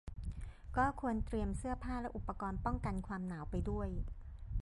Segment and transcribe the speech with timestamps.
[0.77, 3.89] ก็ควรเตรียมเสื้อผ้าและอุปกรณ์ป้องกันความหนาวไปด้วย